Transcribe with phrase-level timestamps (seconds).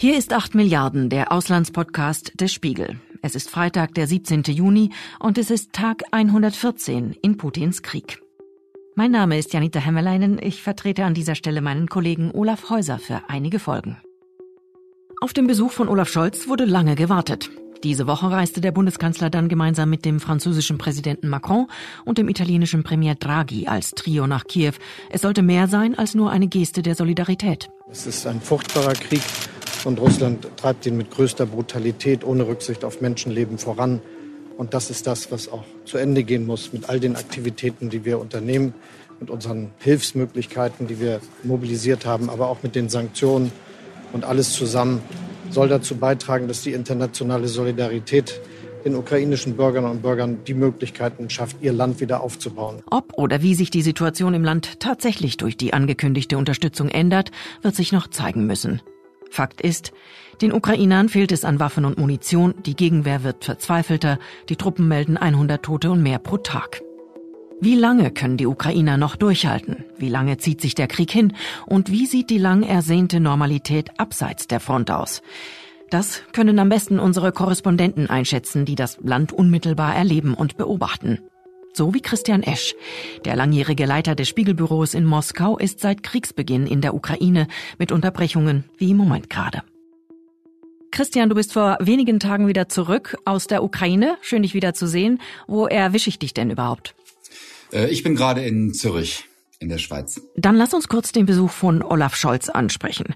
[0.00, 2.98] Hier ist 8 Milliarden, der Auslandspodcast des Spiegel.
[3.20, 4.44] Es ist Freitag, der 17.
[4.44, 8.22] Juni und es ist Tag 114 in Putins Krieg.
[8.94, 10.40] Mein Name ist Janita Hämmerleinen.
[10.42, 13.98] Ich vertrete an dieser Stelle meinen Kollegen Olaf Häuser für einige Folgen.
[15.20, 17.50] Auf den Besuch von Olaf Scholz wurde lange gewartet.
[17.84, 21.66] Diese Woche reiste der Bundeskanzler dann gemeinsam mit dem französischen Präsidenten Macron
[22.06, 24.72] und dem italienischen Premier Draghi als Trio nach Kiew.
[25.10, 27.68] Es sollte mehr sein als nur eine Geste der Solidarität.
[27.90, 29.22] Es ist ein furchtbarer Krieg
[29.86, 34.00] und Russland treibt ihn mit größter Brutalität ohne Rücksicht auf Menschenleben voran.
[34.56, 38.04] Und das ist das, was auch zu Ende gehen muss mit all den Aktivitäten, die
[38.04, 38.74] wir unternehmen,
[39.20, 43.52] mit unseren Hilfsmöglichkeiten, die wir mobilisiert haben, aber auch mit den Sanktionen.
[44.12, 45.02] Und alles zusammen
[45.50, 48.40] soll dazu beitragen, dass die internationale Solidarität
[48.84, 52.82] den ukrainischen Bürgerinnen und Bürgern die Möglichkeiten schafft, ihr Land wieder aufzubauen.
[52.90, 57.30] Ob oder wie sich die Situation im Land tatsächlich durch die angekündigte Unterstützung ändert,
[57.62, 58.80] wird sich noch zeigen müssen.
[59.30, 59.92] Fakt ist,
[60.42, 65.16] den Ukrainern fehlt es an Waffen und Munition, die Gegenwehr wird verzweifelter, die Truppen melden
[65.16, 66.82] 100 Tote und mehr pro Tag.
[67.62, 69.84] Wie lange können die Ukrainer noch durchhalten?
[69.98, 71.34] Wie lange zieht sich der Krieg hin?
[71.66, 75.20] Und wie sieht die lang ersehnte Normalität abseits der Front aus?
[75.90, 81.18] Das können am besten unsere Korrespondenten einschätzen, die das Land unmittelbar erleben und beobachten.
[81.72, 82.74] So wie Christian Esch.
[83.24, 87.46] Der langjährige Leiter des Spiegelbüros in Moskau ist seit Kriegsbeginn in der Ukraine
[87.78, 89.62] mit Unterbrechungen wie im Moment gerade.
[90.90, 94.18] Christian, du bist vor wenigen Tagen wieder zurück aus der Ukraine.
[94.22, 95.20] Schön, dich wieder zu sehen.
[95.46, 96.94] Wo erwische ich dich denn überhaupt?
[97.72, 99.29] Äh, ich bin gerade in Zürich
[99.60, 100.20] in der Schweiz.
[100.36, 103.14] Dann lass uns kurz den Besuch von Olaf Scholz ansprechen.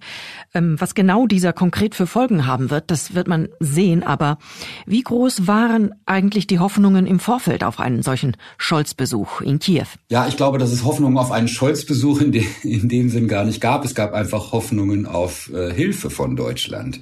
[0.52, 4.02] Ähm, was genau dieser konkret für Folgen haben wird, das wird man sehen.
[4.02, 4.38] Aber
[4.86, 9.86] wie groß waren eigentlich die Hoffnungen im Vorfeld auf einen solchen Scholz-Besuch in Kiew?
[10.10, 13.46] Ja, ich glaube, dass es Hoffnungen auf einen Scholz-Besuch in, de in, dem Sinn gar
[13.46, 13.84] nicht gab.
[13.86, 17.00] Es gab einfach Hoffnungen auf äh, Hilfe von Deutschland.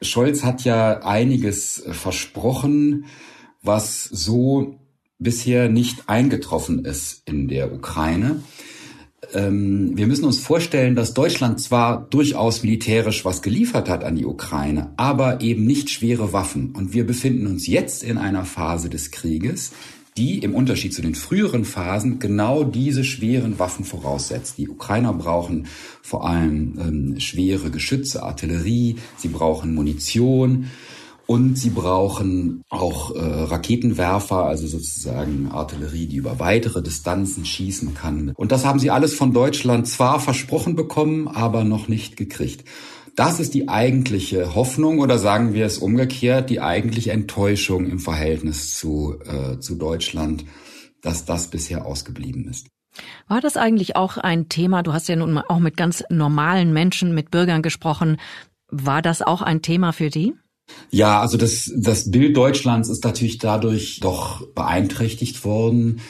[0.00, 3.06] Scholz hat ja einiges versprochen,
[3.60, 4.78] was so
[5.18, 8.42] bisher nicht eingetroffen ist in der Ukraine.
[9.34, 14.24] Ähm, wir müssen uns vorstellen, dass Deutschland zwar durchaus militärisch was geliefert hat an die
[14.24, 16.72] Ukraine, aber eben nicht schwere Waffen.
[16.74, 19.72] Und wir befinden uns jetzt in einer Phase des Krieges,
[20.16, 24.58] die im Unterschied zu den früheren Phasen genau diese schweren Waffen voraussetzt.
[24.58, 25.68] Die Ukrainer brauchen
[26.02, 30.66] vor allem ähm, schwere Geschütze, Artillerie, sie brauchen Munition,
[31.28, 38.32] und sie brauchen auch äh, Raketenwerfer, also sozusagen Artillerie, die über weitere Distanzen schießen kann.
[38.34, 42.64] Und das haben sie alles von Deutschland zwar versprochen bekommen, aber noch nicht gekriegt.
[43.14, 48.78] Das ist die eigentliche Hoffnung oder sagen wir es umgekehrt, die eigentliche Enttäuschung im Verhältnis
[48.78, 50.46] zu, äh, zu Deutschland,
[51.02, 52.68] dass das bisher ausgeblieben ist.
[53.26, 54.82] War das eigentlich auch ein Thema?
[54.82, 58.16] Du hast ja nun auch mit ganz normalen Menschen, mit Bürgern gesprochen.
[58.70, 60.32] War das auch ein Thema für die?
[60.90, 66.00] Ja, also das, das Bild Deutschlands ist natürlich dadurch doch beeinträchtigt worden.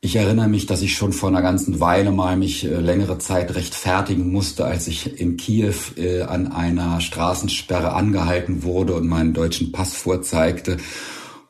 [0.00, 3.54] Ich erinnere mich, dass ich schon vor einer ganzen Weile mal mich äh, längere Zeit
[3.56, 9.72] rechtfertigen musste, als ich in Kiew äh, an einer Straßensperre angehalten wurde und meinen deutschen
[9.72, 10.76] Pass vorzeigte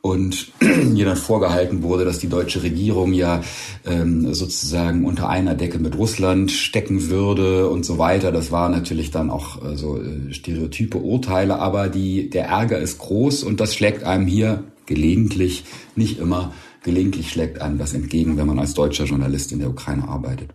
[0.00, 3.42] und mir dann vorgehalten wurde, dass die deutsche Regierung ja
[3.84, 8.32] ähm, sozusagen unter einer Decke mit Russland stecken würde und so weiter.
[8.32, 12.98] Das waren natürlich dann auch äh, so äh, stereotype Urteile, aber die, der Ärger ist
[12.98, 15.64] groß und das schlägt einem hier gelegentlich,
[15.97, 20.09] nicht immer, gelegentlich schlägt einem das entgegen, wenn man als deutscher Journalist in der Ukraine
[20.09, 20.54] arbeitet.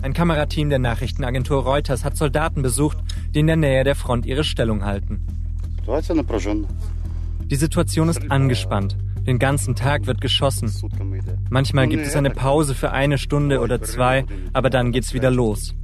[0.00, 2.98] Ein Kamerateam der Nachrichtenagentur Reuters hat Soldaten besucht,
[3.34, 5.26] die in der Nähe der Front ihre Stellung halten.
[7.50, 8.96] Die Situation ist angespannt.
[9.26, 10.70] Den ganzen Tag wird geschossen.
[11.50, 15.74] Manchmal gibt es eine Pause für eine Stunde oder zwei, aber dann geht's wieder los.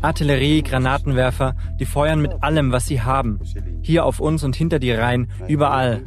[0.00, 3.40] Artillerie, Granatenwerfer, die feuern mit allem, was sie haben.
[3.82, 6.04] Hier auf uns und hinter die Reihen, überall.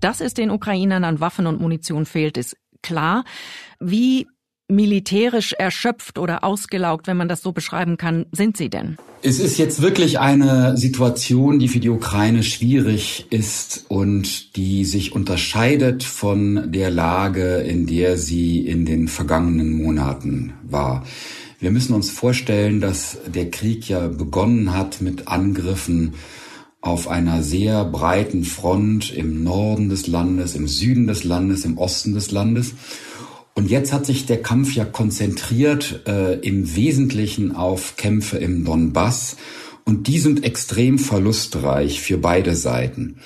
[0.00, 3.24] Dass es den Ukrainern an Waffen und Munition fehlt, ist klar.
[3.78, 4.26] Wie
[4.68, 8.96] militärisch erschöpft oder ausgelaugt, wenn man das so beschreiben kann, sind sie denn?
[9.22, 15.12] Es ist jetzt wirklich eine Situation, die für die Ukraine schwierig ist und die sich
[15.12, 21.04] unterscheidet von der Lage, in der sie in den vergangenen Monaten war.
[21.60, 26.14] Wir müssen uns vorstellen, dass der Krieg ja begonnen hat mit Angriffen
[26.82, 32.12] auf einer sehr breiten Front im Norden des Landes, im Süden des Landes, im Osten
[32.12, 32.74] des Landes.
[33.54, 39.36] Und jetzt hat sich der Kampf ja konzentriert äh, im Wesentlichen auf Kämpfe im Donbass.
[39.84, 43.18] Und die sind extrem verlustreich für beide Seiten.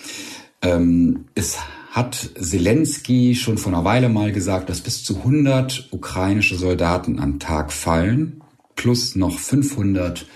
[0.61, 1.59] Ähm, es
[1.91, 7.39] hat Zelensky schon vor einer Weile mal gesagt, dass bis zu 100 ukrainische Soldaten am
[7.39, 8.43] Tag fallen,
[8.77, 10.27] plus noch 500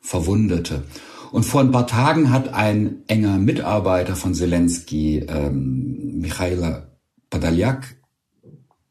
[0.00, 0.84] Verwundete.
[1.32, 6.86] Und vor ein paar Tagen hat ein enger Mitarbeiter von Zelensky, ähm, Michaila
[7.28, 7.96] Padaljak,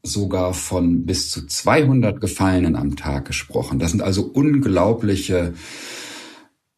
[0.04, 3.80] sogar von bis zu 200 Gefallenen am Tag gesprochen.
[3.80, 5.54] Das sind also unglaubliche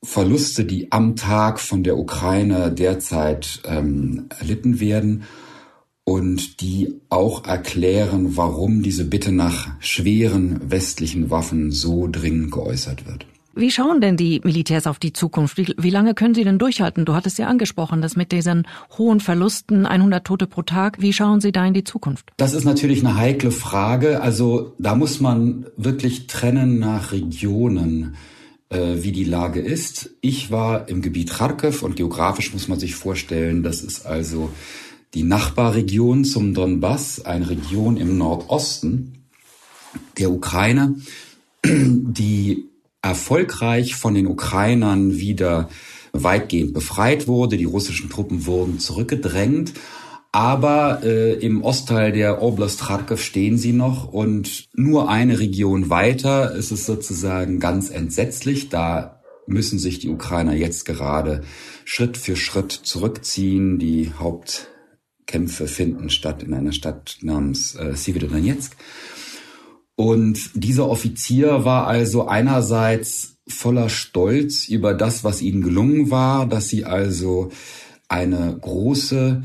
[0.03, 5.23] Verluste, die am Tag von der Ukraine derzeit ähm, erlitten werden
[6.03, 13.25] und die auch erklären, warum diese Bitte nach schweren westlichen Waffen so dringend geäußert wird.
[13.55, 15.57] Wie schauen denn die Militärs auf die Zukunft?
[15.57, 17.05] Wie, wie, lange können sie denn durchhalten?
[17.05, 18.67] Du hattest ja angesprochen, dass mit diesen
[18.97, 22.31] hohen Verlusten, 100 Tote pro Tag, wie schauen sie da in die Zukunft?
[22.35, 24.21] Das ist natürlich eine heikle Frage.
[24.21, 28.15] Also da muss man wirklich trennen nach Regionen,
[28.69, 30.11] äh, wie die Lage ist.
[30.19, 34.49] Ich war im Gebiet Kharkiv und geografisch muss man sich vorstellen, das ist also
[35.13, 39.23] die Nachbarregion zum Donbass, eine Region im Nordosten
[40.17, 40.95] der Ukraine,
[41.65, 42.65] die
[43.05, 45.69] erfolgreich von den Ukrainern wieder
[46.11, 47.55] weitgehend befreit wurde.
[47.55, 49.73] Die russischen Truppen wurden zurückgedrängt.
[50.31, 56.53] Aber äh, im Ostteil der Oblast Kharkiv stehen sie noch und nur eine Region weiter
[56.53, 58.67] ist es sozusagen ganz entsetzlich.
[58.67, 61.41] Da müssen sich die Ukrainer jetzt gerade
[61.85, 63.77] Schritt für Schritt zurückziehen.
[63.79, 68.75] Die Hauptkämpfe finden statt in einer Stadt namens äh, Sivitodonetsk.
[69.95, 76.67] Und dieser Offizier war also einerseits voller Stolz über das, was ihnen gelungen war, dass
[76.67, 77.51] sie also
[78.07, 79.43] eine große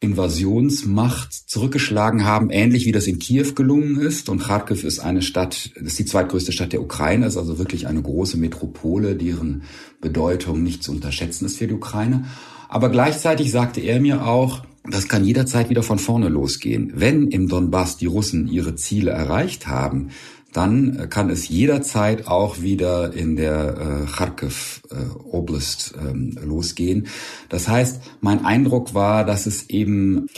[0.00, 4.28] Invasionsmacht zurückgeschlagen haben, ähnlich wie das in Kiew gelungen ist.
[4.28, 8.02] Und Kharkiv ist eine Stadt, ist die zweitgrößte Stadt der Ukraine, ist also wirklich eine
[8.02, 9.62] große Metropole, deren
[10.00, 12.26] Bedeutung nicht zu unterschätzen ist für die Ukraine.
[12.68, 16.92] Aber gleichzeitig sagte er mir auch, das kann jederzeit wieder von vorne losgehen.
[16.94, 20.10] Wenn im Donbass die Russen ihre Ziele erreicht haben,
[20.52, 27.08] dann kann es jederzeit auch wieder in der äh, Kharkiv äh, Oblast ähm, losgehen.
[27.48, 30.28] Das heißt, mein Eindruck war, dass es eben,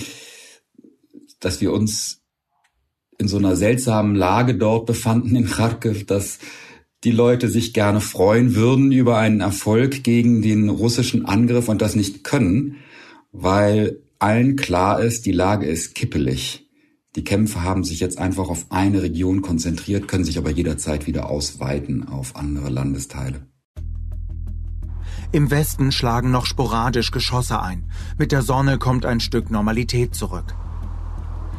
[1.41, 2.23] dass wir uns
[3.19, 6.39] in so einer seltsamen Lage dort befanden in Kharkiv, dass
[7.05, 11.95] die Leute sich gerne freuen würden über einen Erfolg gegen den russischen Angriff und das
[11.95, 12.77] nicht können,
[13.33, 16.67] weil allen klar ist, die Lage ist kippelig.
[17.17, 21.31] Die Kämpfe haben sich jetzt einfach auf eine Region konzentriert, können sich aber jederzeit wieder
[21.31, 23.47] ausweiten auf andere Landesteile.
[25.33, 27.91] Im Westen schlagen noch sporadisch Geschosse ein.
[28.19, 30.55] Mit der Sonne kommt ein Stück Normalität zurück.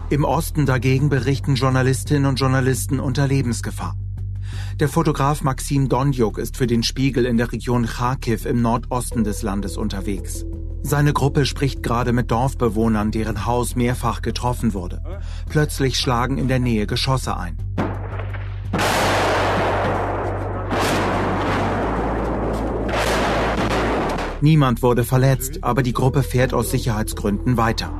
[0.09, 3.97] Im Osten dagegen berichten Journalistinnen und Journalisten unter Lebensgefahr.
[4.79, 9.41] Der Fotograf Maxim Donjuk ist für den Spiegel in der Region Kharkiv im Nordosten des
[9.41, 10.45] Landes unterwegs.
[10.87, 15.01] Seine Gruppe spricht gerade mit Dorfbewohnern, deren Haus mehrfach getroffen wurde.
[15.49, 17.57] Plötzlich schlagen in der Nähe Geschosse ein.
[24.39, 27.91] Niemand wurde verletzt, aber die Gruppe fährt aus Sicherheitsgründen weiter.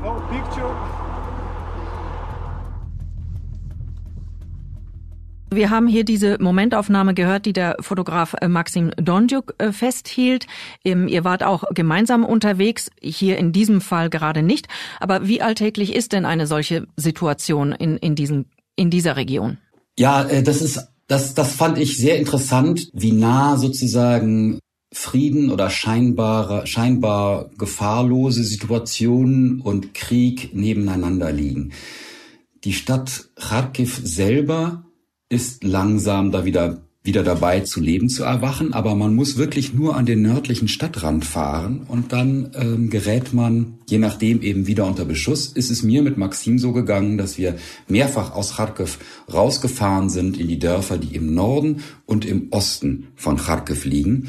[5.57, 10.45] Wir haben hier diese Momentaufnahme gehört, die der Fotograf äh, Maxim Donjuk äh, festhielt.
[10.83, 14.67] Ihr wart auch gemeinsam unterwegs, hier in diesem Fall gerade nicht.
[14.99, 19.57] Aber wie alltäglich ist denn eine solche Situation in, in, diesen, in dieser Region?
[19.97, 24.59] Ja, äh, das ist, das, das fand ich sehr interessant, wie nah sozusagen
[24.93, 31.71] Frieden oder scheinbare, scheinbar gefahrlose Situationen und Krieg nebeneinander liegen.
[32.63, 34.83] Die Stadt Kharkiv selber
[35.29, 39.95] ist langsam da wieder wieder dabei zu leben zu erwachen, aber man muss wirklich nur
[39.95, 45.05] an den nördlichen Stadtrand fahren und dann ähm, gerät man, je nachdem eben wieder unter
[45.05, 45.47] Beschuss.
[45.47, 47.55] Ist es mir mit Maxim so gegangen, dass wir
[47.87, 48.99] mehrfach aus Kharkiv
[49.33, 54.27] rausgefahren sind in die Dörfer, die im Norden und im Osten von Kharkiv liegen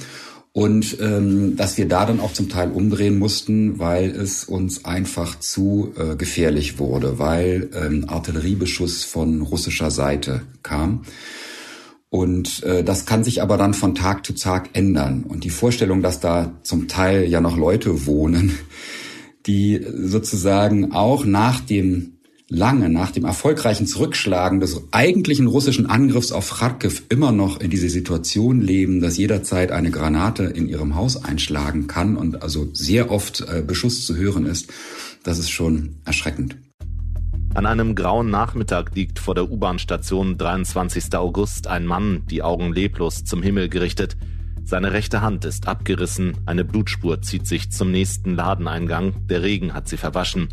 [0.59, 5.38] und ähm, dass wir da dann auch zum Teil umdrehen mussten, weil es uns einfach
[5.38, 11.03] zu äh, gefährlich wurde, weil ähm, Artilleriebeschuss von russischer Seite kam.
[12.11, 15.23] Und äh, das kann sich aber dann von Tag zu Tag ändern.
[15.23, 18.59] Und die Vorstellung, dass da zum Teil ja noch Leute wohnen,
[19.47, 22.18] die sozusagen auch nach dem
[22.50, 27.90] lange nach dem erfolgreichen Zurückschlagen des eigentlichen russischen Angriffs auf Kharkiv immer noch in dieser
[27.90, 33.43] Situation leben, dass jederzeit eine Granate in ihrem Haus einschlagen kann und also sehr oft
[33.43, 34.73] äh, Beschuss zu hören ist,
[35.25, 36.57] das ist schon erschreckend.
[37.55, 41.14] An einem grauen Nachmittag liegt vor der U-Bahn-Station 23.
[41.17, 44.17] August ein Mann, die Augen leblos zum Himmel gerichtet.
[44.64, 49.88] Seine rechte Hand ist abgerissen, eine Blutspur zieht sich zum nächsten Ladeneingang, der Regen hat
[49.88, 50.49] sie verwaschen.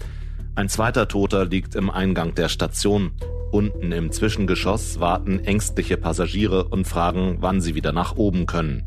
[0.57, 3.11] Ein zweiter Toter liegt im Eingang der Station.
[3.51, 8.85] Unten im Zwischengeschoss warten ängstliche Passagiere und fragen, wann sie wieder nach oben können.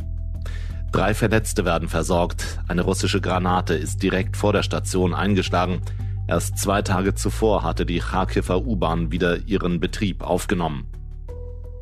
[0.93, 2.59] Drei Verletzte werden versorgt.
[2.69, 5.83] Eine russische Granate ist direkt vor der Station eingeschlagen.
[6.27, 10.87] Erst zwei Tage zuvor hatte die Kharkiver U-Bahn wieder ihren Betrieb aufgenommen.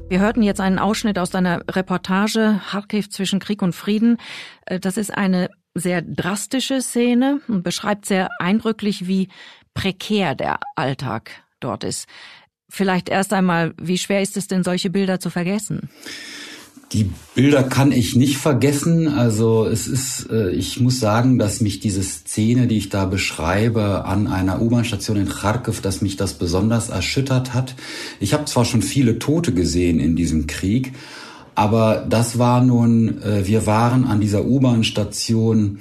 [0.09, 4.19] Wir hörten jetzt einen Ausschnitt aus deiner Reportage Kharkiv zwischen Krieg und Frieden.
[4.64, 9.28] Äh, das ist eine sehr drastische Szene und beschreibt sehr eindrücklich, wie
[9.76, 11.30] prekär der Alltag
[11.61, 12.09] dort ist.
[12.68, 15.88] Vielleicht erst einmal, wie schwer ist es denn, solche Bilder zu vergessen?
[16.92, 19.09] Die Bilder kann ich nicht vergessen.
[19.09, 24.04] Also es ist, äh, ich muss sagen, dass mich diese Szene, die ich da beschreibe,
[24.04, 27.75] an einer U-Bahn-Station in Kharkiv, dass mich das besonders erschüttert hat.
[28.21, 30.92] Ich habe zwar schon viele Tote gesehen in diesem Krieg,
[31.56, 35.80] aber das war nun, äh, wir waren an dieser U-Bahn-Station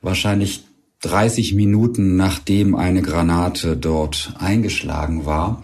[0.00, 0.65] wahrscheinlich
[1.06, 5.62] 30 Minuten nachdem eine Granate dort eingeschlagen war.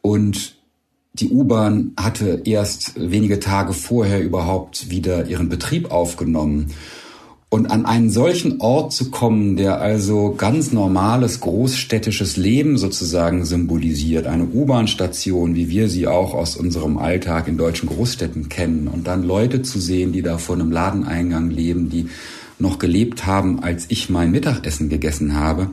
[0.00, 0.56] Und
[1.14, 6.72] die U-Bahn hatte erst wenige Tage vorher überhaupt wieder ihren Betrieb aufgenommen.
[7.50, 14.26] Und an einen solchen Ort zu kommen, der also ganz normales großstädtisches Leben sozusagen symbolisiert,
[14.26, 19.22] eine U-Bahn-Station, wie wir sie auch aus unserem Alltag in deutschen Großstädten kennen, und dann
[19.22, 22.08] Leute zu sehen, die da vor einem Ladeneingang leben, die
[22.60, 25.70] noch gelebt haben, als ich mein Mittagessen gegessen habe,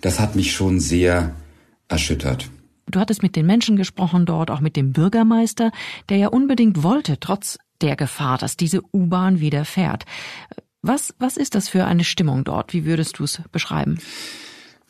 [0.00, 1.34] das hat mich schon sehr
[1.88, 2.48] erschüttert.
[2.90, 5.70] Du hattest mit den Menschen gesprochen dort, auch mit dem Bürgermeister,
[6.08, 10.04] der ja unbedingt wollte, trotz der Gefahr, dass diese U-Bahn wieder fährt.
[10.82, 12.72] Was, was ist das für eine Stimmung dort?
[12.72, 13.98] Wie würdest du es beschreiben?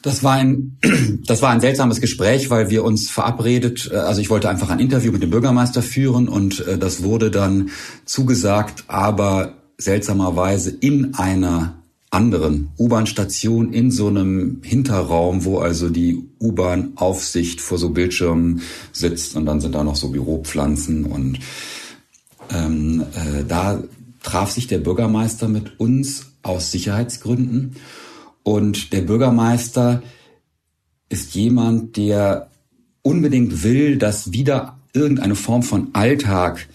[0.02, 0.78] Das war ein,
[1.26, 4.80] das war ein seltsames Gespräch, weil wir uns verabredet, äh, also ich wollte einfach ein
[4.80, 7.70] Interview mit dem Bürgermeister führen und äh, das wurde dann
[8.04, 11.74] zugesagt, aber seltsamerweise in einer
[12.10, 19.46] anderen U-Bahn-Station in so einem Hinterraum, wo also die U-Bahn-Aufsicht vor so Bildschirmen sitzt und
[19.46, 21.38] dann sind da noch so Büropflanzen und
[22.52, 23.82] ähm, äh, da
[24.22, 27.76] traf sich der Bürgermeister mit uns aus Sicherheitsgründen
[28.42, 30.02] und der Bürgermeister
[31.08, 32.50] ist jemand, der
[33.02, 36.68] unbedingt will, dass wieder irgendeine Form von Alltag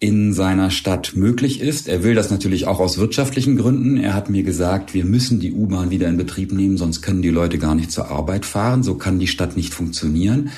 [0.00, 1.86] in seiner Stadt möglich ist.
[1.86, 3.98] Er will das natürlich auch aus wirtschaftlichen Gründen.
[3.98, 7.28] Er hat mir gesagt, wir müssen die U-Bahn wieder in Betrieb nehmen, sonst können die
[7.28, 8.82] Leute gar nicht zur Arbeit fahren.
[8.82, 10.50] So kann die Stadt nicht funktionieren.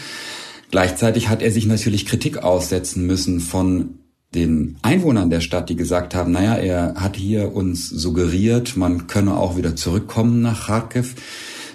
[0.71, 3.99] Gleichzeitig hat er sich natürlich Kritik aussetzen müssen von
[4.33, 9.37] den Einwohnern der Stadt, die gesagt haben, naja, er hat hier uns suggeriert, man könne
[9.37, 11.17] auch wieder zurückkommen nach Kharkiv.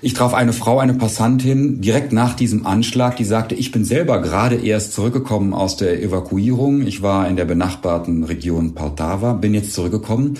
[0.01, 4.21] Ich traf eine Frau, eine Passantin, direkt nach diesem Anschlag, die sagte, ich bin selber
[4.21, 6.85] gerade erst zurückgekommen aus der Evakuierung.
[6.85, 10.37] Ich war in der benachbarten Region Poltava, bin jetzt zurückgekommen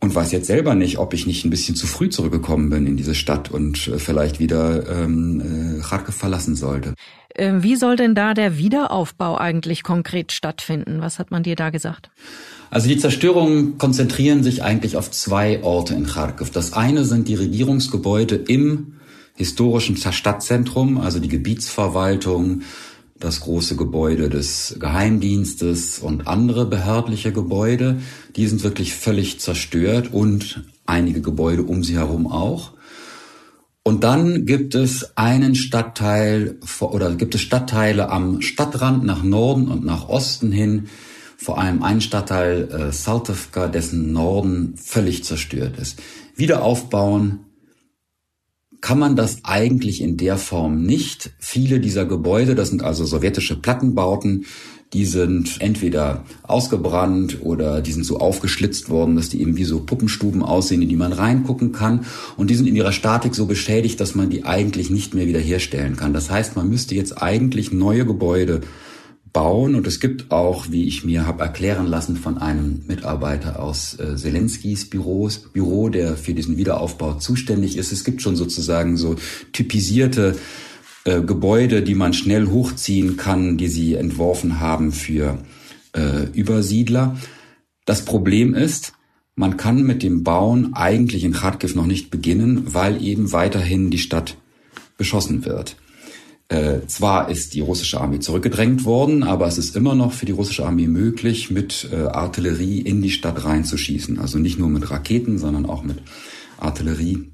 [0.00, 2.96] und weiß jetzt selber nicht, ob ich nicht ein bisschen zu früh zurückgekommen bin in
[2.96, 6.94] diese Stadt und äh, vielleicht wieder ähm, äh, Kharkiv verlassen sollte.
[7.36, 11.00] Ähm, wie soll denn da der Wiederaufbau eigentlich konkret stattfinden?
[11.00, 12.10] Was hat man dir da gesagt?
[12.72, 16.48] Also die Zerstörungen konzentrieren sich eigentlich auf zwei Orte in Kharkiv.
[16.48, 18.94] Das eine sind die Regierungsgebäude im
[19.34, 22.62] historischen Stadtzentrum, also die Gebietsverwaltung,
[23.20, 28.00] das große Gebäude des Geheimdienstes und andere behördliche Gebäude.
[28.36, 32.70] Die sind wirklich völlig zerstört und einige Gebäude um sie herum auch.
[33.82, 39.84] Und dann gibt es einen Stadtteil oder gibt es Stadtteile am Stadtrand nach Norden und
[39.84, 40.88] nach Osten hin,
[41.42, 45.98] vor allem ein Stadtteil äh, Saltovka, dessen Norden völlig zerstört ist.
[46.36, 47.40] Wieder aufbauen
[48.80, 51.30] kann man das eigentlich in der Form nicht.
[51.38, 54.44] Viele dieser Gebäude, das sind also sowjetische Plattenbauten,
[54.92, 59.80] die sind entweder ausgebrannt oder die sind so aufgeschlitzt worden, dass die eben wie so
[59.80, 62.04] Puppenstuben aussehen, in die man reingucken kann.
[62.36, 65.96] Und die sind in ihrer Statik so beschädigt, dass man die eigentlich nicht mehr wiederherstellen
[65.96, 66.12] kann.
[66.12, 68.60] Das heißt, man müsste jetzt eigentlich neue Gebäude
[69.32, 69.74] bauen.
[69.74, 74.16] Und es gibt auch, wie ich mir habe erklären lassen von einem Mitarbeiter aus äh,
[74.16, 77.92] Zelenskis Büros, Büro, der für diesen Wiederaufbau zuständig ist.
[77.92, 79.16] Es gibt schon sozusagen so
[79.52, 80.36] typisierte
[81.04, 85.38] äh, Gebäude, die man schnell hochziehen kann, die sie entworfen haben für
[85.94, 87.16] äh, Übersiedler.
[87.84, 88.92] Das Problem ist,
[89.34, 93.98] man kann mit dem Bauen eigentlich in Kharkiv noch nicht beginnen, weil eben weiterhin die
[93.98, 94.36] Stadt
[94.98, 95.76] beschossen wird.
[96.52, 100.32] Äh, zwar ist die russische Armee zurückgedrängt worden, aber es ist immer noch für die
[100.32, 104.18] russische Armee möglich, mit äh, Artillerie in die Stadt reinzuschießen.
[104.18, 106.02] Also nicht nur mit Raketen, sondern auch mit
[106.58, 107.32] Artillerie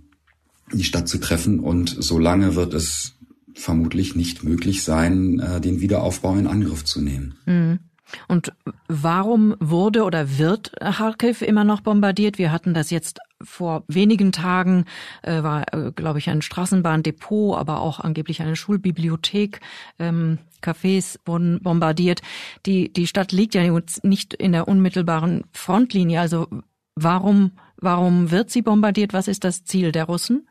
[0.73, 1.59] die Stadt zu treffen.
[1.59, 3.17] Und solange wird es
[3.55, 7.35] vermutlich nicht möglich sein, äh, den Wiederaufbau in Angriff zu nehmen.
[7.45, 7.81] Mhm.
[8.29, 8.53] Und
[8.87, 12.39] warum wurde oder wird Kharkiv immer noch bombardiert?
[12.39, 14.85] Wir hatten das jetzt vor wenigen Tagen,
[15.23, 19.61] äh, war, äh, glaube ich, ein Straßenbahndepot, aber auch angeblich eine Schulbibliothek.
[19.99, 22.21] Ähm, Cafés wurden bombardiert.
[22.67, 23.63] Die, die Stadt liegt ja
[24.03, 26.21] nicht in der unmittelbaren Frontlinie.
[26.21, 26.49] Also
[26.97, 29.13] warum, warum wird sie bombardiert?
[29.13, 30.49] Was ist das Ziel der Russen?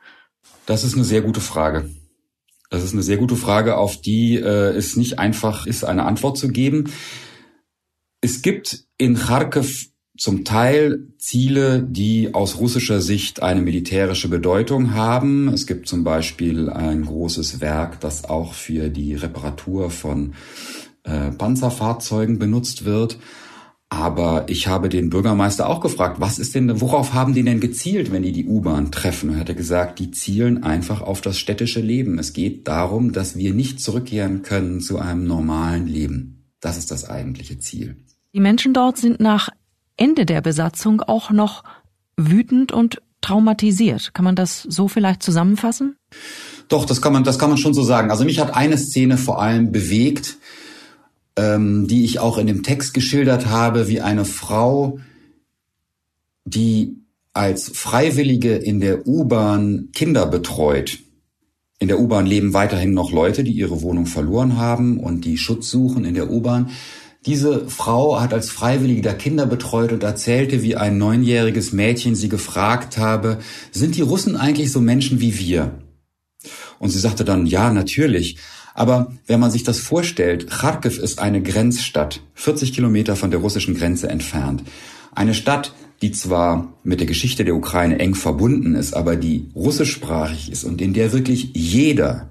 [0.65, 1.89] Das ist eine sehr gute Frage.
[2.69, 6.37] Das ist eine sehr gute Frage, auf die äh, es nicht einfach ist, eine Antwort
[6.37, 6.91] zu geben.
[8.21, 15.47] Es gibt in Kharkiv zum Teil Ziele, die aus russischer Sicht eine militärische Bedeutung haben.
[15.49, 20.33] Es gibt zum Beispiel ein großes Werk, das auch für die Reparatur von
[21.03, 23.19] äh, Panzerfahrzeugen benutzt wird.
[23.89, 28.11] Aber ich habe den Bürgermeister auch gefragt, was ist denn, worauf haben die denn gezielt,
[28.11, 29.33] wenn die die U-Bahn treffen?
[29.33, 32.19] Er hatte gesagt, die zielen einfach auf das städtische Leben.
[32.19, 36.51] Es geht darum, dass wir nicht zurückkehren können zu einem normalen Leben.
[36.59, 37.95] Das ist das eigentliche Ziel.
[38.33, 39.49] Die Menschen dort sind nach
[39.97, 41.63] Ende der Besatzung auch noch
[42.15, 44.13] wütend und traumatisiert.
[44.13, 45.97] Kann man das so vielleicht zusammenfassen?
[46.69, 48.11] Doch, das kann man, das kann man schon so sagen.
[48.11, 50.37] Also mich hat eine Szene vor allem bewegt,
[51.35, 54.99] ähm, die ich auch in dem Text geschildert habe, wie eine Frau,
[56.45, 56.97] die
[57.33, 60.99] als Freiwillige in der U-Bahn Kinder betreut.
[61.79, 65.69] In der U-Bahn leben weiterhin noch Leute, die ihre Wohnung verloren haben und die Schutz
[65.69, 66.71] suchen in der U-Bahn.
[67.27, 72.29] Diese Frau hat als Freiwillige da Kinder betreut und erzählte, wie ein neunjähriges Mädchen sie
[72.29, 73.39] gefragt habe,
[73.71, 75.73] sind die Russen eigentlich so Menschen wie wir?
[76.79, 78.37] Und sie sagte dann, ja, natürlich.
[78.73, 83.75] Aber wenn man sich das vorstellt, Kharkiv ist eine Grenzstadt, 40 Kilometer von der russischen
[83.75, 84.63] Grenze entfernt.
[85.13, 90.49] Eine Stadt, die zwar mit der Geschichte der Ukraine eng verbunden ist, aber die russischsprachig
[90.49, 92.29] ist und in der wirklich jeder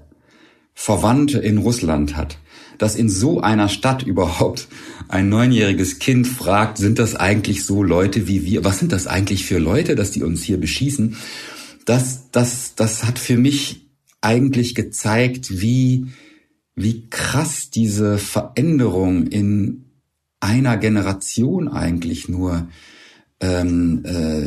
[0.73, 2.39] Verwandte in Russland hat,
[2.77, 4.67] dass in so einer Stadt überhaupt
[5.07, 8.63] ein neunjähriges Kind fragt, sind das eigentlich so Leute wie wir?
[8.63, 11.15] Was sind das eigentlich für Leute, dass die uns hier beschießen?
[11.85, 13.87] Das, das, das hat für mich
[14.21, 16.07] eigentlich gezeigt, wie,
[16.75, 19.85] wie krass diese Veränderung in
[20.39, 22.67] einer Generation eigentlich nur,
[23.39, 24.43] ähm, äh,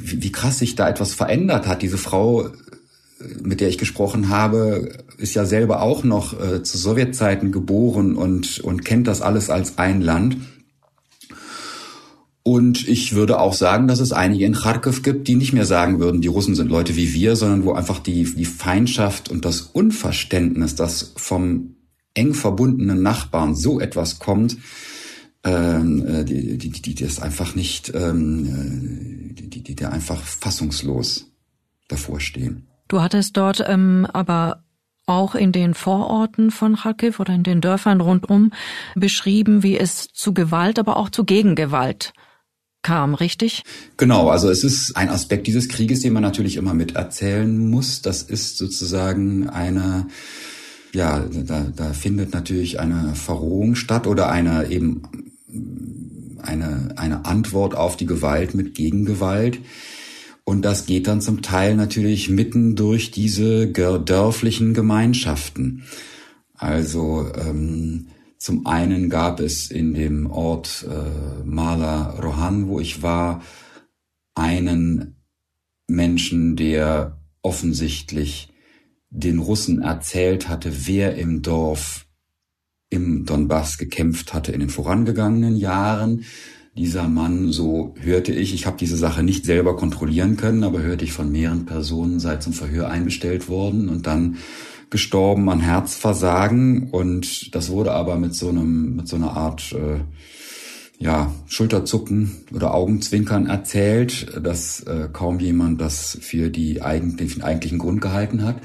[0.00, 1.82] wie, wie krass sich da etwas verändert hat.
[1.82, 2.50] Diese Frau,
[3.42, 8.60] mit der ich gesprochen habe, ist ja selber auch noch äh, zu Sowjetzeiten geboren und,
[8.60, 10.36] und kennt das alles als ein Land.
[12.44, 16.00] Und ich würde auch sagen, dass es einige in Kharkiv gibt, die nicht mehr sagen
[16.00, 19.60] würden, die Russen sind Leute wie wir, sondern wo einfach die, die Feindschaft und das
[19.60, 21.76] Unverständnis, das vom
[22.14, 24.56] eng verbundenen Nachbarn so etwas kommt,
[25.44, 30.20] ähm, äh, die, die, die, die ist einfach nicht, ähm, äh, die, die, die einfach
[30.20, 31.30] fassungslos
[31.88, 32.66] davor stehen.
[32.92, 34.64] Du hattest dort ähm, aber
[35.06, 38.52] auch in den Vororten von Kharkiv oder in den Dörfern rundum
[38.94, 42.12] beschrieben, wie es zu Gewalt, aber auch zu Gegengewalt
[42.82, 43.62] kam, richtig?
[43.96, 48.02] Genau, also es ist ein Aspekt dieses Krieges, den man natürlich immer miterzählen muss.
[48.02, 50.08] Das ist sozusagen eine,
[50.92, 55.00] ja, da, da findet natürlich eine Verrohung statt oder eine eben
[56.42, 59.60] eine, eine Antwort auf die Gewalt mit Gegengewalt.
[60.44, 65.84] Und das geht dann zum Teil natürlich mitten durch diese dörflichen Gemeinschaften.
[66.54, 73.42] Also ähm, zum einen gab es in dem Ort äh, Mala Rohan, wo ich war,
[74.34, 75.16] einen
[75.86, 78.48] Menschen, der offensichtlich
[79.10, 82.06] den Russen erzählt hatte, wer im Dorf
[82.90, 86.24] im Donbass gekämpft hatte in den vorangegangenen Jahren.
[86.74, 91.04] Dieser Mann, so hörte ich, ich habe diese Sache nicht selber kontrollieren können, aber hörte
[91.04, 94.38] ich von mehreren Personen, sei zum Verhör einbestellt worden und dann
[94.88, 100.00] gestorben an Herzversagen und das wurde aber mit so einem mit so einer Art äh,
[100.98, 108.00] ja Schulterzucken oder Augenzwinkern erzählt, dass äh, kaum jemand das für die eigentlich, eigentlichen Grund
[108.00, 108.56] gehalten hat.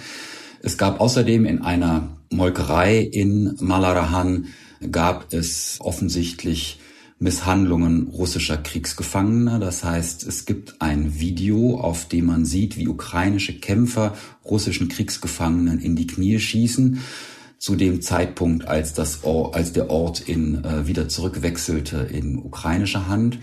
[0.61, 4.47] Es gab außerdem in einer Molkerei in Malarahan
[4.91, 6.79] gab es offensichtlich
[7.19, 9.59] Misshandlungen russischer Kriegsgefangener.
[9.59, 15.79] Das heißt, es gibt ein Video, auf dem man sieht, wie ukrainische Kämpfer russischen Kriegsgefangenen
[15.79, 16.99] in die Knie schießen.
[17.57, 23.39] Zu dem Zeitpunkt, als, das, als der Ort in, äh, wieder zurückwechselte in ukrainische Hand.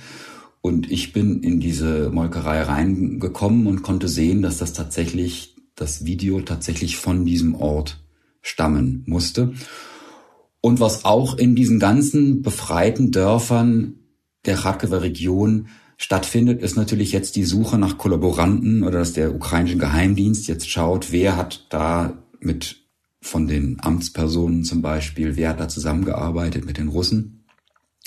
[0.61, 6.41] Und ich bin in diese Molkerei reingekommen und konnte sehen, dass das tatsächlich, das Video
[6.41, 8.05] tatsächlich von diesem Ort
[8.41, 9.53] stammen musste.
[10.64, 13.96] Und was auch in diesen ganzen befreiten Dörfern
[14.46, 19.77] der Kharkiver Region stattfindet, ist natürlich jetzt die Suche nach Kollaboranten oder dass der ukrainische
[19.77, 22.77] Geheimdienst jetzt schaut, wer hat da mit
[23.20, 27.44] von den Amtspersonen zum Beispiel, wer hat da zusammengearbeitet mit den Russen.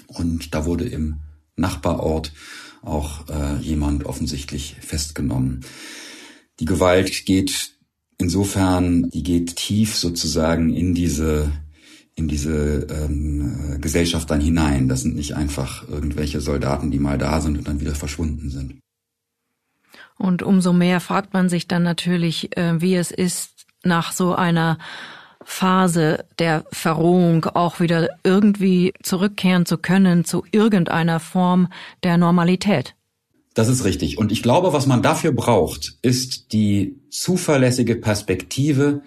[0.08, 1.18] Und da wurde im
[1.58, 2.34] Nachbarort
[2.82, 5.64] auch äh, jemand offensichtlich festgenommen.
[6.60, 7.74] Die Gewalt geht
[8.18, 11.52] insofern, die geht tief sozusagen in diese
[12.18, 14.90] in diese ähm, Gesellschaft dann hinein.
[14.90, 18.80] Das sind nicht einfach irgendwelche Soldaten, die mal da sind und dann wieder verschwunden sind.
[20.18, 24.80] Und umso mehr fragt man sich dann natürlich, äh, wie es ist, nach so einer
[25.44, 31.70] Phase der Verrohung auch wieder irgendwie zurückkehren zu können zu irgendeiner Form
[32.04, 32.96] der Normalität.
[33.54, 34.18] Das ist richtig.
[34.18, 39.02] Und ich glaube, was man dafür braucht, ist die zuverlässige Perspektive,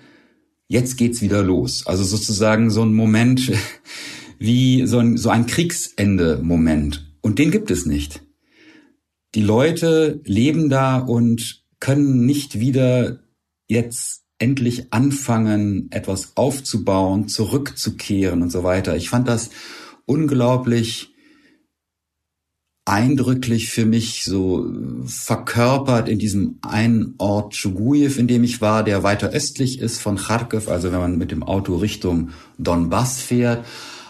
[0.71, 1.87] jetzt geht's wieder los.
[1.87, 3.53] Also sozusagen so ein Moment
[4.39, 7.13] wie so ein, so ein Kriegsende-Moment.
[7.21, 8.23] Und den gibt es nicht.
[9.35, 13.19] Die Leute leben da und können nicht wieder
[13.69, 18.97] jetzt endlich anfangen, etwas aufzubauen, zurückzukehren und so weiter.
[18.97, 19.51] Ich fand das
[20.07, 21.13] unglaublich
[22.91, 24.67] eindrücklich für mich so
[25.07, 30.17] verkörpert in diesem einen Ort Chugujew, in dem ich war, der weiter östlich ist von
[30.17, 33.65] Kharkiv, also wenn man mit dem Auto Richtung Donbass fährt.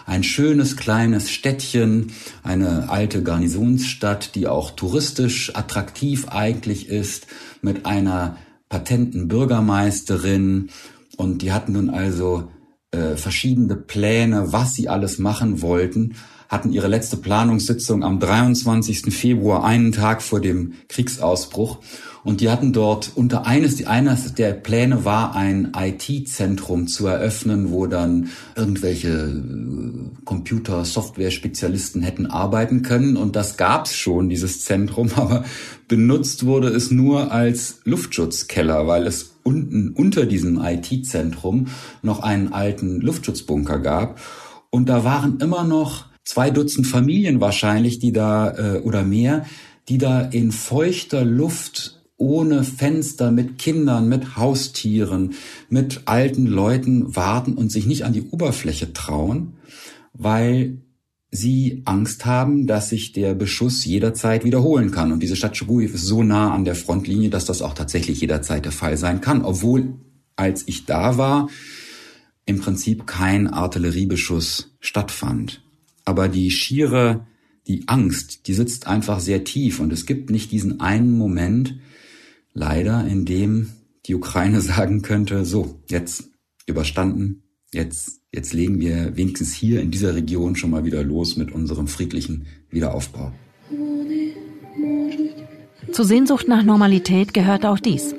[0.07, 7.27] Ein schönes kleines Städtchen, eine alte Garnisonsstadt, die auch touristisch attraktiv eigentlich ist,
[7.61, 10.69] mit einer patenten Bürgermeisterin
[11.17, 12.49] und die hatten nun also
[12.89, 16.15] äh, verschiedene Pläne, was sie alles machen wollten,
[16.51, 19.15] hatten ihre letzte Planungssitzung am 23.
[19.15, 21.77] Februar, einen Tag vor dem Kriegsausbruch.
[22.23, 27.87] Und die hatten dort unter eines, eines der Pläne war, ein IT-Zentrum zu eröffnen, wo
[27.87, 33.15] dann irgendwelche äh, Computer, Software-Spezialisten hätten arbeiten können.
[33.17, 35.45] Und das gab's schon, dieses Zentrum, aber
[35.87, 41.67] benutzt wurde es nur als Luftschutzkeller, weil es unten unter diesem IT-Zentrum
[42.03, 44.19] noch einen alten Luftschutzbunker gab.
[44.69, 49.45] Und da waren immer noch zwei Dutzend Familien wahrscheinlich, die da äh, oder mehr,
[49.89, 55.33] die da in feuchter Luft ohne Fenster, mit Kindern, mit Haustieren,
[55.67, 59.57] mit alten Leuten warten und sich nicht an die Oberfläche trauen,
[60.13, 60.77] weil
[61.31, 65.11] sie Angst haben, dass sich der Beschuss jederzeit wiederholen kann.
[65.11, 68.63] Und diese Stadt Chuguyev ist so nah an der Frontlinie, dass das auch tatsächlich jederzeit
[68.63, 69.43] der Fall sein kann.
[69.43, 69.95] Obwohl,
[70.37, 71.49] als ich da war,
[72.45, 75.61] im Prinzip kein Artilleriebeschuss stattfand.
[76.05, 77.25] Aber die schiere,
[77.67, 81.75] die Angst, die sitzt einfach sehr tief und es gibt nicht diesen einen Moment,
[82.53, 83.69] leider, in dem
[84.05, 86.29] die Ukraine sagen könnte, so, jetzt
[86.67, 91.51] überstanden, jetzt, jetzt legen wir wenigstens hier in dieser Region schon mal wieder los mit
[91.51, 93.31] unserem friedlichen Wiederaufbau.
[95.91, 98.15] Zur Sehnsucht nach Normalität gehört auch dies.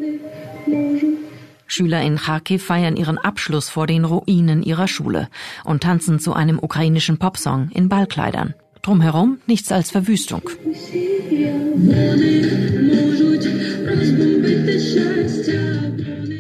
[1.72, 5.28] Schüler in Kharkiv feiern ihren Abschluss vor den Ruinen ihrer Schule
[5.64, 8.52] und tanzen zu einem ukrainischen Popsong in Ballkleidern.
[8.82, 10.42] Drumherum nichts als Verwüstung.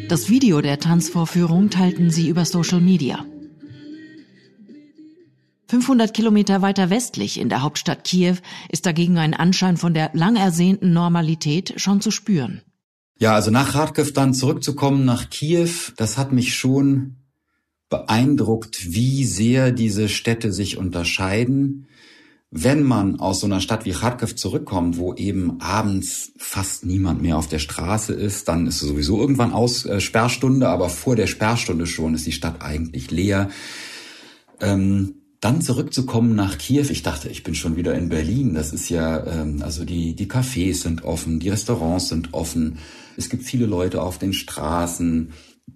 [0.08, 3.24] Das Video der Tanzvorführung teilten sie über Social Media.
[5.68, 8.36] 500 Kilometer weiter westlich in der Hauptstadt Kiew
[8.68, 12.60] ist dagegen ein Anschein von der lang ersehnten Normalität schon zu spüren.
[13.22, 17.18] Ja, also nach Kharkiv dann zurückzukommen nach Kiew, das hat mich schon
[17.88, 21.86] beeindruckt, wie sehr diese Städte sich unterscheiden
[22.54, 27.38] wenn man aus so einer Stadt wie Kharkiv zurückkommt, wo eben abends fast niemand mehr
[27.38, 31.86] auf der Straße ist, dann ist sowieso irgendwann aus äh, Sperrstunde, aber vor der Sperrstunde
[31.86, 33.48] schon ist die Stadt eigentlich leer.
[34.60, 38.54] Ähm, dann zurückzukommen nach Kiew, ich dachte, ich bin schon wieder in Berlin.
[38.54, 42.78] Das ist ja, ähm, also die, die Cafés sind offen, die Restaurants sind offen,
[43.16, 45.32] es gibt viele Leute auf den Straßen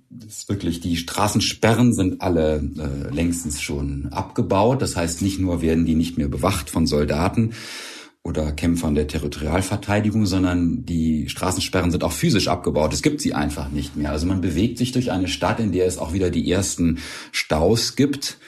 [0.08, 4.82] das ist wirklich, die Straßensperren sind alle äh, längstens schon abgebaut.
[4.82, 7.52] Das heißt, nicht nur werden die nicht mehr bewacht von Soldaten
[8.22, 12.92] oder Kämpfern der Territorialverteidigung, sondern die Straßensperren sind auch physisch abgebaut.
[12.92, 14.10] Es gibt sie einfach nicht mehr.
[14.10, 16.98] Also man bewegt sich durch eine Stadt, in der es auch wieder die ersten
[17.30, 18.38] Staus gibt.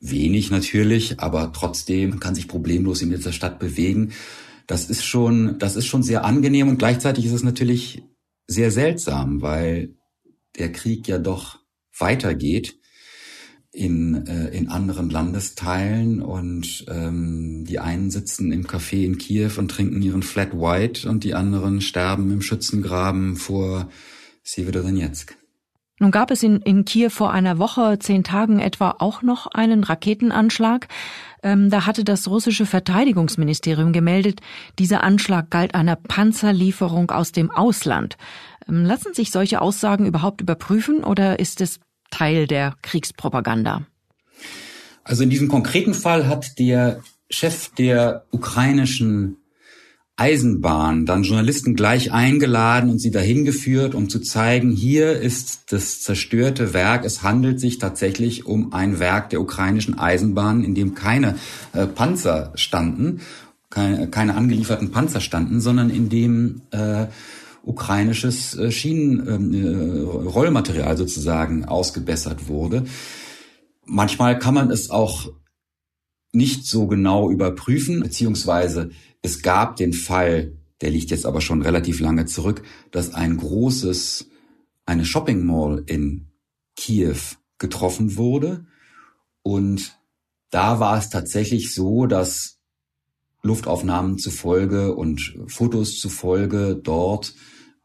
[0.00, 4.12] Wenig natürlich, aber trotzdem kann sich problemlos in dieser Stadt bewegen.
[4.66, 8.02] Das ist schon, das ist schon sehr angenehm und gleichzeitig ist es natürlich
[8.46, 9.94] sehr seltsam, weil
[10.58, 11.58] der Krieg ja doch
[11.96, 12.78] weitergeht
[13.72, 19.70] in, äh, in anderen Landesteilen und ähm, die einen sitzen im Café in Kiew und
[19.70, 23.90] trinken ihren Flat White und die anderen sterben im Schützengraben vor
[24.42, 25.36] Severodonetsk.
[26.00, 29.82] Nun gab es in, in Kiew vor einer Woche, zehn Tagen etwa auch noch einen
[29.82, 30.88] Raketenanschlag.
[31.42, 34.40] Ähm, da hatte das russische Verteidigungsministerium gemeldet,
[34.78, 38.16] dieser Anschlag galt einer Panzerlieferung aus dem Ausland.
[38.68, 41.80] Ähm, lassen sich solche Aussagen überhaupt überprüfen oder ist es
[42.10, 43.82] Teil der Kriegspropaganda?
[45.04, 49.36] Also in diesem konkreten Fall hat der Chef der ukrainischen
[50.18, 56.00] Eisenbahn dann Journalisten gleich eingeladen und sie dahin geführt, um zu zeigen, hier ist das
[56.00, 57.04] zerstörte Werk.
[57.04, 61.36] Es handelt sich tatsächlich um ein Werk der ukrainischen Eisenbahn, in dem keine
[61.72, 63.20] äh, Panzer standen,
[63.70, 67.06] keine, keine angelieferten Panzer standen, sondern in dem äh,
[67.62, 72.86] ukrainisches äh, Schienenrollmaterial ähm, äh, sozusagen ausgebessert wurde.
[73.84, 75.30] Manchmal kann man es auch
[76.32, 78.90] nicht so genau überprüfen, beziehungsweise
[79.22, 84.28] es gab den Fall, der liegt jetzt aber schon relativ lange zurück, dass ein großes,
[84.86, 86.28] eine Shopping Mall in
[86.76, 87.16] Kiew
[87.58, 88.66] getroffen wurde.
[89.42, 89.98] Und
[90.50, 92.58] da war es tatsächlich so, dass
[93.42, 97.34] Luftaufnahmen zufolge und Fotos zufolge dort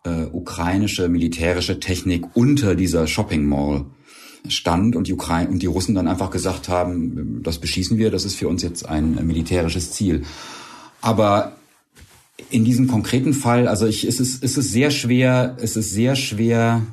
[0.03, 3.85] äh, ukrainische militärische Technik unter dieser Shopping Mall
[4.47, 8.25] stand und die Ukraine und die Russen dann einfach gesagt haben, das beschießen wir, das
[8.25, 10.23] ist für uns jetzt ein militärisches Ziel.
[11.03, 11.57] Aber
[12.49, 16.15] in diesem konkreten Fall, also ich, ist es, ist es sehr schwer, es ist sehr
[16.15, 16.87] schwer,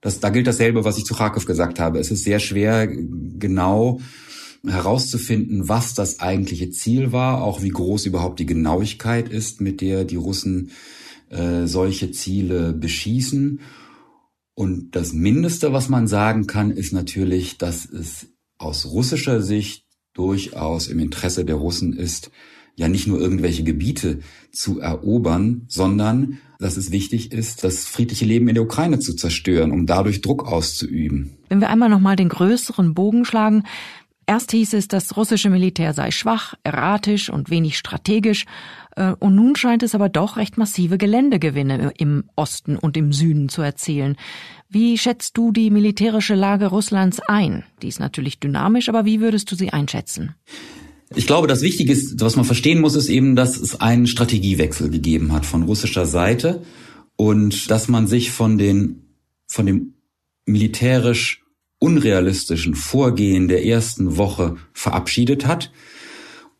[0.00, 1.98] das, da gilt dasselbe, was ich zu Kharkov gesagt habe.
[1.98, 4.00] Es ist sehr schwer, genau
[4.66, 10.04] herauszufinden, was das eigentliche Ziel war, auch wie groß überhaupt die Genauigkeit ist, mit der
[10.06, 10.70] die Russen
[11.28, 13.60] äh, solche Ziele beschießen.
[14.54, 19.84] Und das Mindeste, was man sagen kann, ist natürlich, dass es aus russischer Sicht
[20.14, 22.30] durchaus im Interesse der Russen ist,
[22.76, 28.48] ja nicht nur irgendwelche Gebiete zu erobern, sondern dass es wichtig ist, das friedliche Leben
[28.48, 31.36] in der Ukraine zu zerstören, um dadurch Druck auszuüben.
[31.48, 33.64] Wenn wir einmal nochmal den größeren Bogen schlagen,
[34.24, 38.46] Erst hieß es, das russische Militär sei schwach, erratisch und wenig strategisch,
[38.96, 43.48] äh, und nun scheint es aber doch recht massive Geländegewinne im Osten und im Süden
[43.48, 44.16] zu erzielen.
[44.68, 47.64] Wie schätzt du die militärische Lage Russlands ein?
[47.82, 50.34] Die ist natürlich dynamisch, aber wie würdest du sie einschätzen?
[51.14, 54.90] Ich glaube, das Wichtige ist, was man verstehen muss, ist eben, dass es einen Strategiewechsel
[54.90, 56.62] gegeben hat von russischer Seite
[57.16, 59.14] und dass man sich von den,
[59.46, 59.94] von dem
[60.46, 61.42] militärisch
[61.78, 65.72] unrealistischen Vorgehen der ersten Woche verabschiedet hat.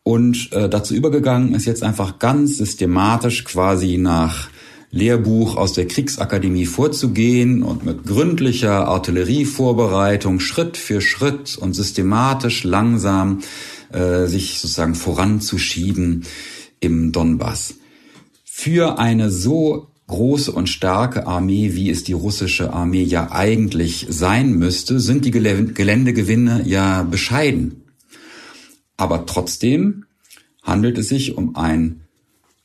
[0.03, 4.49] Und äh, dazu übergegangen ist, jetzt einfach ganz systematisch quasi nach
[4.91, 13.39] Lehrbuch aus der Kriegsakademie vorzugehen und mit gründlicher Artillerievorbereitung Schritt für Schritt und systematisch langsam
[13.93, 16.25] äh, sich sozusagen voranzuschieben
[16.79, 17.75] im Donbass.
[18.43, 24.53] Für eine so große und starke Armee, wie es die russische Armee ja eigentlich sein
[24.53, 27.83] müsste, sind die Geländegewinne ja bescheiden.
[28.97, 30.05] Aber trotzdem
[30.61, 32.01] handelt es sich um ein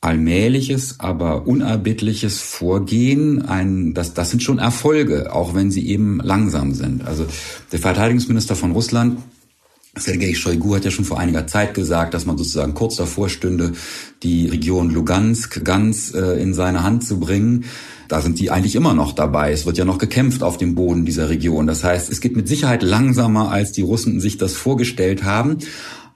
[0.01, 3.41] allmähliches, aber unerbittliches Vorgehen.
[3.41, 7.05] Ein, das, das sind schon Erfolge, auch wenn sie eben langsam sind.
[7.05, 7.25] Also
[7.71, 9.19] der Verteidigungsminister von Russland
[9.99, 13.73] Sergei Shoigu hat ja schon vor einiger Zeit gesagt, dass man sozusagen kurz davor stünde,
[14.23, 17.65] die Region Lugansk ganz äh, in seine Hand zu bringen.
[18.07, 19.51] Da sind die eigentlich immer noch dabei.
[19.51, 21.67] Es wird ja noch gekämpft auf dem Boden dieser Region.
[21.67, 25.57] Das heißt, es geht mit Sicherheit langsamer, als die Russen sich das vorgestellt haben.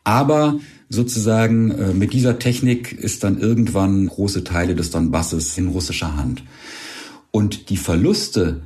[0.03, 6.17] Aber sozusagen äh, mit dieser Technik ist dann irgendwann große Teile des Donbasses in russischer
[6.17, 6.43] Hand.
[7.31, 8.61] Und die Verluste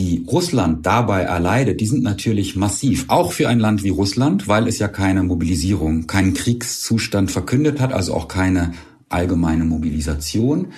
[0.00, 3.04] die Russland dabei erleidet, die sind natürlich massiv.
[3.08, 7.92] Auch für ein Land wie Russland, weil es ja keine Mobilisierung, keinen Kriegszustand verkündet hat,
[7.92, 8.72] also auch keine
[9.10, 10.68] allgemeine Mobilisation.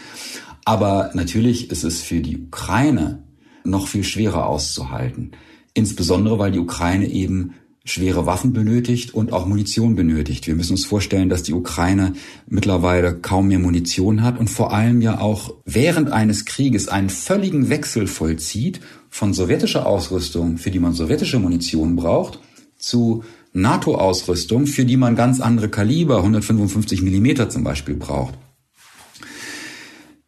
[0.64, 3.22] Aber natürlich ist es für die Ukraine
[3.62, 5.30] noch viel schwerer auszuhalten.
[5.72, 7.54] Insbesondere, weil die Ukraine eben
[7.84, 10.48] schwere Waffen benötigt und auch Munition benötigt.
[10.48, 12.12] Wir müssen uns vorstellen, dass die Ukraine
[12.48, 17.70] mittlerweile kaum mehr Munition hat und vor allem ja auch während eines Krieges einen völligen
[17.70, 18.80] Wechsel vollzieht
[19.12, 22.40] von sowjetischer Ausrüstung, für die man sowjetische Munition braucht,
[22.78, 23.22] zu
[23.52, 28.32] NATO-Ausrüstung, für die man ganz andere Kaliber, 155 Millimeter zum Beispiel, braucht.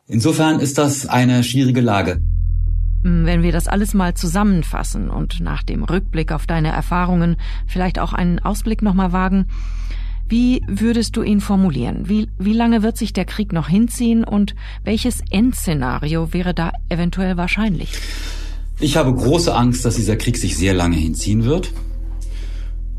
[0.07, 2.21] Insofern ist das eine schwierige Lage.
[3.03, 8.13] Wenn wir das alles mal zusammenfassen und nach dem Rückblick auf deine Erfahrungen vielleicht auch
[8.13, 9.47] einen Ausblick nochmal wagen,
[10.29, 12.07] wie würdest du ihn formulieren?
[12.11, 17.39] Wie, wie lange wird sich der Krieg noch hinziehen und welches Endszenario wäre da eventuell
[17.39, 17.99] wahrscheinlich?
[18.81, 21.73] Ich habe große Angst, dass dieser Krieg sich sehr lange hinziehen wird.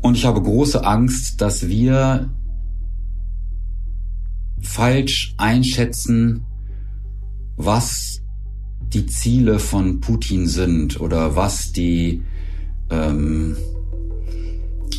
[0.00, 2.30] Und ich habe große Angst, dass wir
[4.60, 6.44] falsch einschätzen,
[7.56, 8.20] was
[8.92, 12.22] die Ziele von Putin sind oder was die,
[12.90, 13.56] ähm,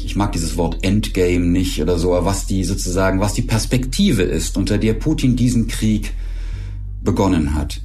[0.04, 4.24] ich mag dieses Wort Endgame nicht oder so, aber was die sozusagen, was die Perspektive
[4.24, 6.14] ist, unter der Putin diesen Krieg
[7.04, 7.82] begonnen hat.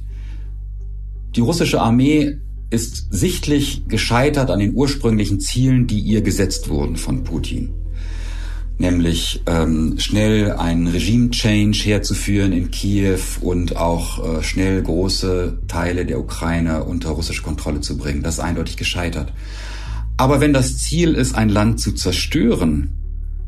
[1.35, 2.37] Die russische Armee
[2.73, 7.69] ist sichtlich gescheitert an den ursprünglichen Zielen, die ihr gesetzt wurden von Putin.
[8.77, 16.19] nämlich ähm, schnell einen Regime-Change herzuführen in Kiew und auch äh, schnell große Teile der
[16.19, 18.23] Ukraine unter russische Kontrolle zu bringen.
[18.23, 19.31] Das ist eindeutig gescheitert.
[20.17, 22.91] Aber wenn das Ziel ist, ein Land zu zerstören,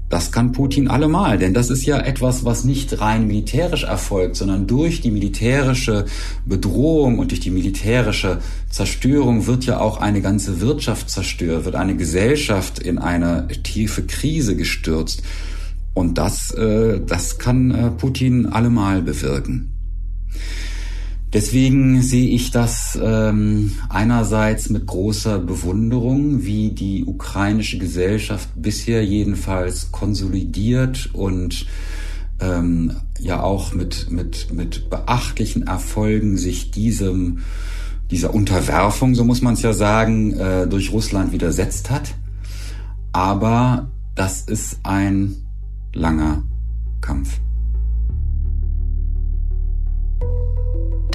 [0.09, 4.67] das kann Putin allemal, denn das ist ja etwas, was nicht rein militärisch erfolgt, sondern
[4.67, 6.05] durch die militärische
[6.45, 8.39] Bedrohung und durch die militärische
[8.69, 14.55] Zerstörung wird ja auch eine ganze Wirtschaft zerstört, wird eine Gesellschaft in eine tiefe Krise
[14.55, 15.23] gestürzt.
[15.95, 19.71] Und das, äh, das kann äh, Putin allemal bewirken.
[21.35, 29.91] Deswegen sehe ich das ähm, einerseits mit großer Bewunderung, wie die ukrainische Gesellschaft bisher jedenfalls
[29.91, 31.65] konsolidiert und
[32.39, 37.39] ähm, ja auch mit, mit, mit beachtlichen Erfolgen sich diesem,
[38.11, 42.15] dieser Unterwerfung, so muss man es ja sagen, äh, durch Russland widersetzt hat.
[43.11, 45.35] Aber das ist ein
[45.93, 46.43] langer
[47.01, 47.41] Kampf.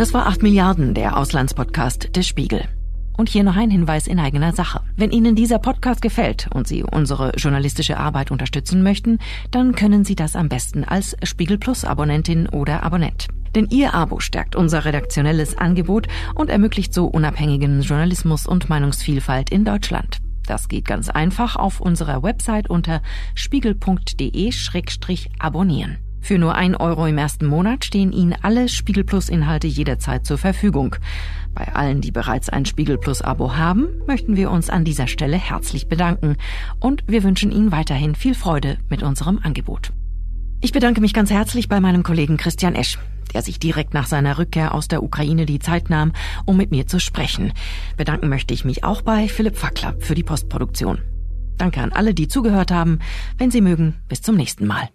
[0.00, 2.64] Das war 8 Milliarden, der Auslandspodcast des Spiegel.
[3.18, 4.80] Und hier noch ein Hinweis in eigener Sache.
[4.96, 9.18] Wenn Ihnen dieser Podcast gefällt und Sie unsere journalistische Arbeit unterstützen möchten,
[9.50, 13.26] dann können Sie das am besten als Spiegel Plus Abonnentin oder Abonnent.
[13.54, 19.66] Denn Ihr Abo stärkt unser redaktionelles Angebot und ermöglicht so unabhängigen Journalismus und Meinungsvielfalt in
[19.66, 20.16] Deutschland.
[20.46, 23.02] Das geht ganz einfach auf unserer Website unter
[23.34, 25.98] spiegel.de-abonnieren.
[26.20, 30.38] Für nur ein Euro im ersten Monat stehen Ihnen alle Spiegel Plus Inhalte jederzeit zur
[30.38, 30.96] Verfügung.
[31.54, 35.36] Bei allen, die bereits ein Spiegel Plus Abo haben, möchten wir uns an dieser Stelle
[35.36, 36.36] herzlich bedanken
[36.78, 39.92] und wir wünschen Ihnen weiterhin viel Freude mit unserem Angebot.
[40.60, 42.98] Ich bedanke mich ganz herzlich bei meinem Kollegen Christian Esch,
[43.32, 46.12] der sich direkt nach seiner Rückkehr aus der Ukraine die Zeit nahm,
[46.44, 47.52] um mit mir zu sprechen.
[47.96, 50.98] Bedanken möchte ich mich auch bei Philipp Fackler für die Postproduktion.
[51.56, 53.00] Danke an alle, die zugehört haben.
[53.38, 54.88] Wenn Sie mögen, bis zum nächsten Mal.